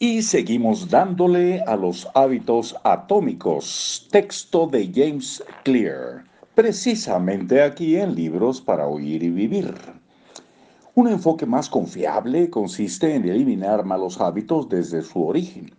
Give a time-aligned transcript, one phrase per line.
[0.00, 4.06] Y seguimos dándole a los hábitos atómicos.
[4.12, 6.22] Texto de James Clear,
[6.54, 9.74] precisamente aquí en Libros para Oír y Vivir.
[10.94, 15.72] Un enfoque más confiable consiste en eliminar malos hábitos desde su origen.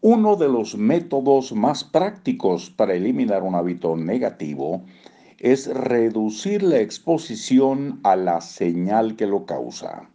[0.00, 4.84] Uno de los métodos más prácticos para eliminar un hábito negativo
[5.40, 10.08] es reducir la exposición a la señal que lo causa.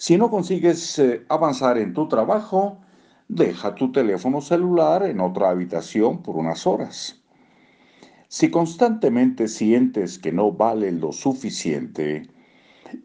[0.00, 2.78] Si no consigues eh, avanzar en tu trabajo,
[3.28, 7.20] deja tu teléfono celular en otra habitación por unas horas.
[8.26, 12.22] Si constantemente sientes que no vale lo suficiente,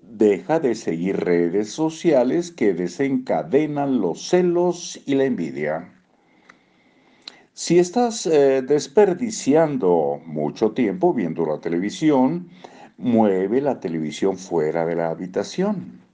[0.04, 5.92] deja de seguir redes sociales que desencadenan los celos y la envidia.
[7.52, 12.48] Si estás eh, desperdiciando mucho tiempo viendo la televisión,
[12.98, 16.05] mueve la televisión fuera de la habitación.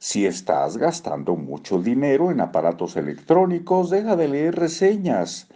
[0.00, 5.48] Si estás gastando mucho dinero en aparatos electrónicos, deja de leer reseñas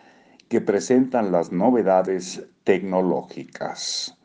[0.48, 4.18] que presentan las novedades tecnológicas.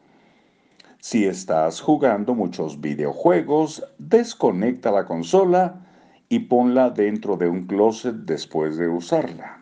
[0.99, 5.85] Si estás jugando muchos videojuegos, desconecta la consola
[6.29, 9.61] y ponla dentro de un closet después de usarla.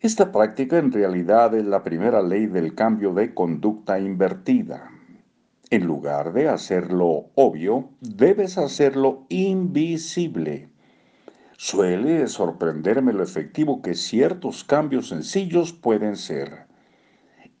[0.00, 4.90] Esta práctica en realidad es la primera ley del cambio de conducta invertida.
[5.70, 10.70] En lugar de hacerlo obvio, debes hacerlo invisible.
[11.58, 16.66] Suele sorprenderme lo efectivo que ciertos cambios sencillos pueden ser.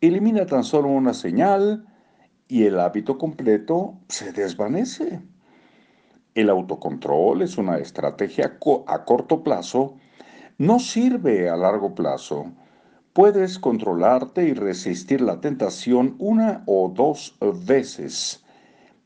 [0.00, 1.84] Elimina tan solo una señal
[2.46, 5.20] y el hábito completo se desvanece.
[6.34, 9.96] El autocontrol es una estrategia a corto plazo,
[10.56, 12.52] no sirve a largo plazo
[13.12, 18.44] puedes controlarte y resistir la tentación una o dos veces,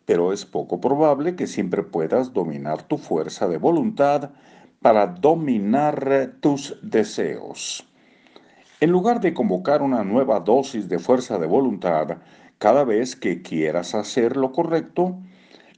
[0.05, 4.30] pero es poco probable que siempre puedas dominar tu fuerza de voluntad
[4.80, 7.89] para dominar tus deseos.
[8.80, 12.19] En lugar de convocar una nueva dosis de fuerza de voluntad
[12.58, 15.19] cada vez que quieras hacer lo correcto,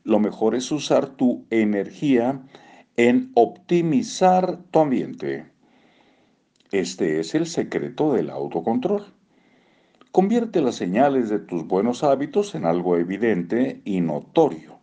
[0.04, 2.42] lo mejor es usar tu energía
[2.96, 5.53] en optimizar tu ambiente.
[6.74, 9.04] Este es el secreto del autocontrol.
[10.10, 14.80] Convierte las señales de tus buenos hábitos en algo evidente y notorio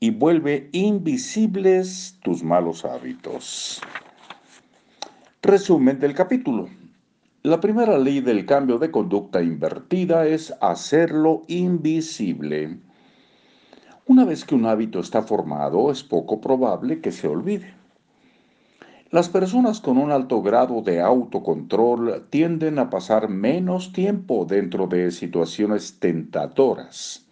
[0.00, 3.80] y vuelve invisibles tus malos hábitos.
[5.40, 6.68] Resumen del capítulo.
[7.44, 12.80] La primera ley del cambio de conducta invertida es hacerlo invisible.
[14.08, 17.83] Una vez que un hábito está formado, es poco probable que se olvide.
[19.14, 25.12] Las personas con un alto grado de autocontrol tienden a pasar menos tiempo dentro de
[25.12, 27.24] situaciones tentadoras.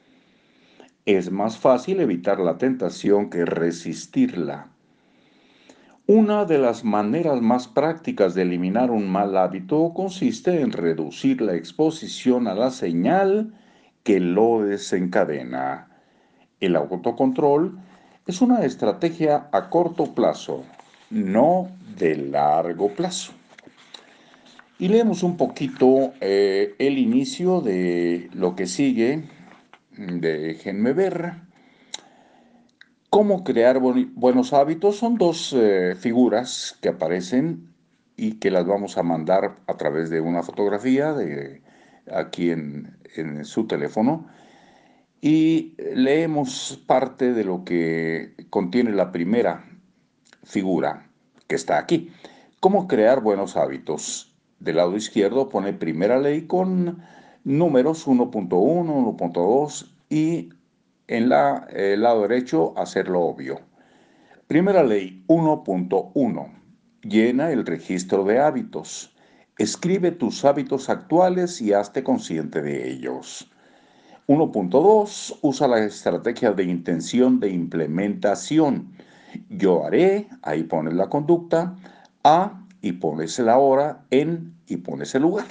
[1.06, 4.68] Es más fácil evitar la tentación que resistirla.
[6.06, 11.56] Una de las maneras más prácticas de eliminar un mal hábito consiste en reducir la
[11.56, 13.54] exposición a la señal
[14.04, 15.88] que lo desencadena.
[16.60, 17.76] El autocontrol
[18.28, 20.62] es una estrategia a corto plazo
[21.12, 23.32] no de largo plazo.
[24.78, 29.24] Y leemos un poquito eh, el inicio de lo que sigue.
[29.96, 31.34] Déjenme ver.
[33.10, 37.68] Cómo crear buenos hábitos son dos eh, figuras que aparecen
[38.16, 41.62] y que las vamos a mandar a través de una fotografía de
[42.10, 44.26] aquí en, en su teléfono.
[45.20, 49.71] Y leemos parte de lo que contiene la primera
[50.44, 51.08] figura
[51.46, 52.10] que está aquí.
[52.60, 54.34] ¿Cómo crear buenos hábitos?
[54.60, 57.02] Del lado izquierdo pone primera ley con
[57.44, 60.50] números 1.1, 1.2 y
[61.08, 63.60] en la, el lado derecho hacerlo obvio.
[64.46, 66.52] Primera ley 1.1.
[67.02, 69.14] Llena el registro de hábitos.
[69.58, 73.50] Escribe tus hábitos actuales y hazte consciente de ellos.
[74.28, 75.38] 1.2.
[75.42, 78.92] Usa la estrategia de intención de implementación.
[79.48, 81.74] Yo haré, ahí pones la conducta,
[82.24, 85.46] a y pones la hora, en y pones el lugar.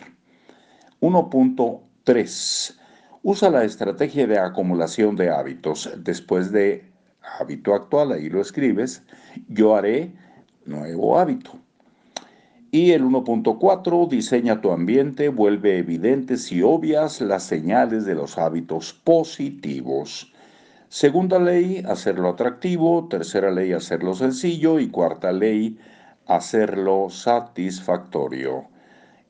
[1.00, 2.78] 1.3.
[3.24, 5.92] Usa la estrategia de acumulación de hábitos.
[5.98, 6.92] Después de
[7.39, 9.04] hábito actual, ahí lo escribes,
[9.48, 10.12] yo haré
[10.66, 11.51] nuevo hábito.
[12.72, 18.94] Y el 1.4 diseña tu ambiente, vuelve evidentes y obvias las señales de los hábitos
[18.94, 20.31] positivos.
[20.92, 23.08] Segunda ley, hacerlo atractivo.
[23.08, 24.78] Tercera ley, hacerlo sencillo.
[24.78, 25.80] Y cuarta ley,
[26.28, 28.68] hacerlo satisfactorio.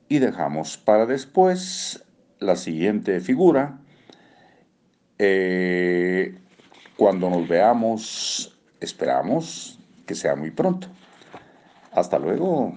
[0.08, 2.04] Y dejamos para después
[2.40, 3.78] la siguiente figura.
[5.20, 6.36] Eh,
[6.96, 10.88] cuando nos veamos, esperamos que que sea muy pronto.
[11.92, 12.76] Hasta luego.